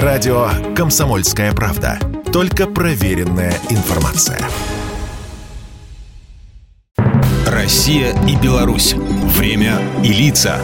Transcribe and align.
Радио 0.00 0.48
«Комсомольская 0.74 1.52
правда». 1.52 1.98
Только 2.32 2.66
проверенная 2.66 3.52
информация. 3.68 4.40
Россия 7.46 8.14
и 8.26 8.34
Беларусь. 8.36 8.94
Время 8.94 9.82
и 10.02 10.08
лица. 10.14 10.56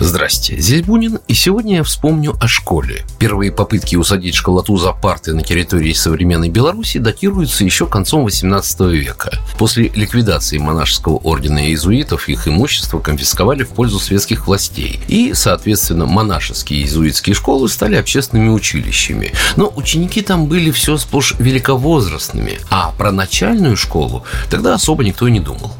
Здрасте, 0.00 0.56
здесь 0.58 0.82
Бунин, 0.82 1.20
и 1.28 1.34
сегодня 1.34 1.76
я 1.76 1.82
вспомню 1.84 2.36
о 2.40 2.48
школе. 2.48 3.04
Первые 3.18 3.52
попытки 3.52 3.96
усадить 3.96 4.34
школоту 4.34 4.76
за 4.76 4.92
парты 4.92 5.34
на 5.34 5.42
территории 5.42 5.92
современной 5.92 6.48
Беларуси 6.48 6.98
датируются 6.98 7.64
еще 7.64 7.86
концом 7.86 8.26
XVIII 8.26 8.90
века. 8.90 9.38
После 9.56 9.88
ликвидации 9.94 10.58
монашеского 10.58 11.16
ордена 11.18 11.68
иезуитов 11.68 12.28
их 12.28 12.48
имущество 12.48 12.98
конфисковали 12.98 13.62
в 13.62 13.68
пользу 13.68 13.98
светских 14.00 14.46
властей. 14.46 15.00
И, 15.06 15.32
соответственно, 15.34 16.06
монашеские 16.06 16.80
иезуитские 16.80 17.34
школы 17.34 17.68
стали 17.68 17.94
общественными 17.94 18.48
училищами. 18.48 19.32
Но 19.56 19.72
ученики 19.74 20.22
там 20.22 20.46
были 20.46 20.70
все 20.72 20.96
сплошь 20.96 21.34
великовозрастными, 21.38 22.58
а 22.68 22.92
про 22.98 23.12
начальную 23.12 23.76
школу 23.76 24.24
тогда 24.50 24.74
особо 24.74 25.04
никто 25.04 25.28
не 25.28 25.40
думал. 25.40 25.72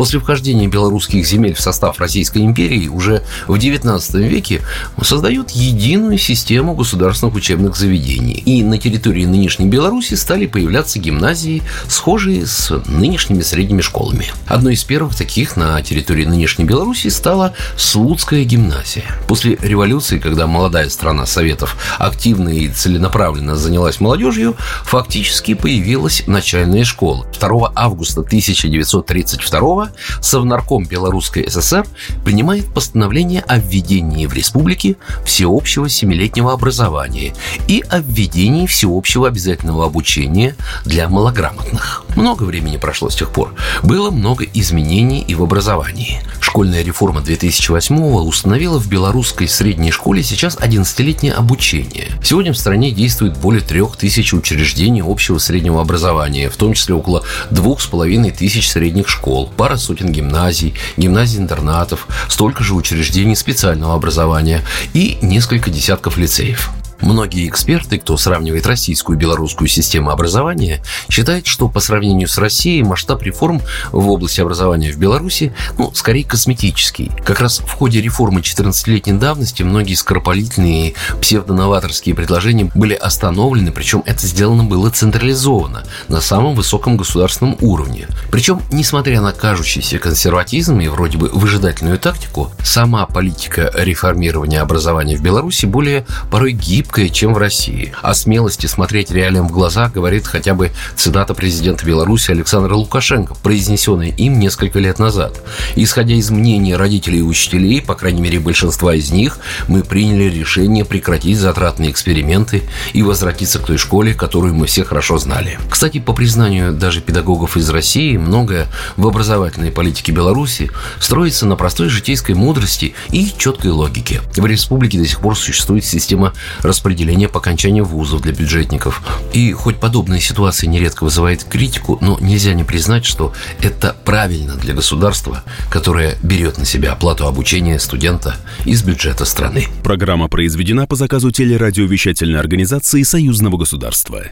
После 0.00 0.18
вхождения 0.18 0.66
белорусских 0.66 1.26
земель 1.26 1.52
в 1.52 1.60
состав 1.60 2.00
Российской 2.00 2.38
империи 2.38 2.88
уже 2.88 3.22
в 3.46 3.52
XIX 3.56 4.00
веке 4.26 4.62
создают 5.02 5.50
единую 5.50 6.16
систему 6.16 6.74
государственных 6.74 7.34
учебных 7.34 7.76
заведений. 7.76 8.32
И 8.32 8.62
на 8.62 8.78
территории 8.78 9.26
нынешней 9.26 9.66
Беларуси 9.66 10.14
стали 10.14 10.46
появляться 10.46 10.98
гимназии, 10.98 11.62
схожие 11.86 12.46
с 12.46 12.70
нынешними 12.86 13.42
средними 13.42 13.82
школами. 13.82 14.32
Одной 14.46 14.72
из 14.72 14.84
первых 14.84 15.14
таких 15.14 15.58
на 15.58 15.82
территории 15.82 16.24
нынешней 16.24 16.64
Беларуси 16.64 17.08
стала 17.08 17.52
Слуцкая 17.76 18.44
гимназия. 18.44 19.04
После 19.28 19.58
революции, 19.60 20.18
когда 20.18 20.46
молодая 20.46 20.88
страна 20.88 21.26
Советов 21.26 21.76
активно 21.98 22.48
и 22.48 22.68
целенаправленно 22.68 23.54
занялась 23.54 24.00
молодежью, 24.00 24.56
фактически 24.82 25.52
появилась 25.52 26.22
начальная 26.26 26.84
школа. 26.84 27.26
2 27.38 27.72
августа 27.76 28.22
1932 28.22 29.89
Совнарком 30.20 30.84
Белорусской 30.84 31.48
ССР 31.48 31.86
принимает 32.24 32.72
постановление 32.72 33.42
о 33.42 33.58
введении 33.58 34.26
в 34.26 34.32
республике 34.32 34.96
всеобщего 35.24 35.88
семилетнего 35.88 36.52
образования 36.52 37.34
и 37.68 37.84
о 37.88 38.00
введении 38.00 38.66
всеобщего 38.66 39.28
обязательного 39.28 39.86
обучения 39.86 40.56
для 40.84 41.08
малограмотных. 41.08 42.04
Много 42.16 42.44
времени 42.44 42.76
прошло 42.76 43.10
с 43.10 43.16
тех 43.16 43.30
пор. 43.30 43.54
Было 43.82 44.10
много 44.10 44.44
изменений 44.44 45.20
и 45.20 45.34
в 45.34 45.42
образовании. 45.42 46.22
Школьная 46.40 46.82
реформа 46.82 47.20
2008 47.20 47.96
установила 48.26 48.78
в 48.78 48.88
белорусской 48.88 49.48
средней 49.48 49.90
школе 49.90 50.22
сейчас 50.22 50.56
11-летнее 50.56 51.32
обучение. 51.32 52.08
Сегодня 52.22 52.52
в 52.52 52.58
стране 52.58 52.90
действует 52.90 53.36
более 53.36 53.62
трех 53.62 53.96
тысяч 53.96 54.34
учреждений 54.34 55.02
общего 55.04 55.38
среднего 55.38 55.80
образования, 55.80 56.50
в 56.50 56.56
том 56.56 56.74
числе 56.74 56.94
около 56.94 57.22
двух 57.50 57.80
с 57.80 57.86
половиной 57.86 58.30
тысяч 58.30 58.70
средних 58.70 59.08
школ, 59.08 59.52
пара 59.56 59.76
сотен 59.76 60.10
гимназий, 60.10 60.74
гимназий-интернатов, 60.96 62.08
столько 62.28 62.64
же 62.64 62.74
учреждений 62.74 63.36
специального 63.36 63.94
образования 63.94 64.62
и 64.92 65.18
несколько 65.22 65.70
десятков 65.70 66.16
лицеев. 66.16 66.70
Многие 67.00 67.48
эксперты, 67.48 67.98
кто 67.98 68.16
сравнивает 68.16 68.66
российскую 68.66 69.16
и 69.16 69.20
белорусскую 69.20 69.68
систему 69.68 70.10
образования, 70.10 70.82
считают, 71.08 71.46
что 71.46 71.68
по 71.68 71.80
сравнению 71.80 72.28
с 72.28 72.38
Россией 72.38 72.82
масштаб 72.82 73.22
реформ 73.22 73.62
в 73.90 74.08
области 74.08 74.40
образования 74.40 74.92
в 74.92 74.98
Беларуси, 74.98 75.52
ну, 75.78 75.90
скорее 75.94 76.24
косметический. 76.24 77.10
Как 77.24 77.40
раз 77.40 77.60
в 77.60 77.72
ходе 77.72 78.00
реформы 78.00 78.40
14-летней 78.40 79.14
давности 79.14 79.62
многие 79.62 79.94
скоропалительные 79.94 80.94
псевдоноваторские 81.20 82.14
предложения 82.14 82.70
были 82.74 82.94
остановлены, 82.94 83.72
причем 83.72 84.02
это 84.06 84.26
сделано 84.26 84.64
было 84.64 84.90
централизованно, 84.90 85.84
на 86.08 86.20
самом 86.20 86.54
высоком 86.54 86.96
государственном 86.96 87.56
уровне. 87.60 88.08
Причем, 88.30 88.62
несмотря 88.70 89.20
на 89.20 89.32
кажущийся 89.32 89.98
консерватизм 89.98 90.78
и 90.80 90.88
вроде 90.88 91.18
бы 91.18 91.28
выжидательную 91.28 91.98
тактику, 91.98 92.52
сама 92.62 93.06
политика 93.06 93.72
реформирования 93.74 94.60
образования 94.60 95.16
в 95.16 95.22
Беларуси 95.22 95.66
более 95.66 96.04
порой 96.30 96.52
гибкая 96.52 96.89
гибкое, 96.90 97.08
чем 97.08 97.34
в 97.34 97.38
России. 97.38 97.92
О 98.02 98.14
смелости 98.14 98.66
смотреть 98.66 99.12
реалиям 99.12 99.46
в 99.46 99.52
глаза 99.52 99.88
говорит 99.88 100.26
хотя 100.26 100.54
бы 100.54 100.72
цитата 100.96 101.34
президента 101.34 101.86
Беларуси 101.86 102.32
Александра 102.32 102.74
Лукашенко, 102.74 103.34
произнесенная 103.34 104.08
им 104.08 104.40
несколько 104.40 104.80
лет 104.80 104.98
назад. 104.98 105.40
Исходя 105.76 106.14
из 106.14 106.30
мнения 106.30 106.76
родителей 106.76 107.20
и 107.20 107.22
учителей, 107.22 107.80
по 107.80 107.94
крайней 107.94 108.20
мере 108.20 108.40
большинства 108.40 108.92
из 108.92 109.12
них, 109.12 109.38
мы 109.68 109.84
приняли 109.84 110.24
решение 110.24 110.84
прекратить 110.84 111.38
затратные 111.38 111.92
эксперименты 111.92 112.64
и 112.92 113.04
возвратиться 113.04 113.60
к 113.60 113.66
той 113.66 113.78
школе, 113.78 114.12
которую 114.12 114.54
мы 114.54 114.66
все 114.66 114.82
хорошо 114.82 115.16
знали. 115.18 115.60
Кстати, 115.70 116.00
по 116.00 116.12
признанию 116.12 116.72
даже 116.72 117.00
педагогов 117.00 117.56
из 117.56 117.70
России, 117.70 118.16
многое 118.16 118.66
в 118.96 119.06
образовательной 119.06 119.70
политике 119.70 120.10
Беларуси 120.10 120.72
строится 120.98 121.46
на 121.46 121.54
простой 121.54 121.88
житейской 121.88 122.34
мудрости 122.34 122.94
и 123.12 123.32
четкой 123.38 123.70
логике. 123.70 124.22
В 124.34 124.44
республике 124.44 124.98
до 124.98 125.06
сих 125.06 125.20
пор 125.20 125.36
существует 125.38 125.84
система 125.84 126.32
распределения 126.62 126.79
распределения 126.80 127.28
по 127.28 127.40
окончанию 127.40 127.84
вузов 127.84 128.22
для 128.22 128.32
бюджетников. 128.32 129.02
И 129.34 129.52
хоть 129.52 129.76
подобная 129.76 130.18
ситуация 130.18 130.66
нередко 130.66 131.04
вызывает 131.04 131.44
критику, 131.44 131.98
но 132.00 132.16
нельзя 132.20 132.54
не 132.54 132.64
признать, 132.64 133.04
что 133.04 133.34
это 133.60 133.94
правильно 134.06 134.54
для 134.54 134.72
государства, 134.72 135.44
которое 135.70 136.16
берет 136.22 136.56
на 136.56 136.64
себя 136.64 136.92
оплату 136.92 137.26
обучения 137.26 137.78
студента 137.78 138.36
из 138.64 138.82
бюджета 138.82 139.26
страны. 139.26 139.66
Программа 139.82 140.28
произведена 140.28 140.86
по 140.86 140.96
заказу 140.96 141.30
телерадиовещательной 141.30 142.40
организации 142.40 143.02
Союзного 143.02 143.58
государства. 143.58 144.22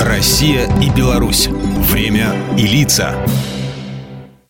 Россия 0.00 0.68
и 0.80 0.90
Беларусь. 0.90 1.48
Время 1.48 2.32
и 2.56 2.62
лица. 2.62 3.16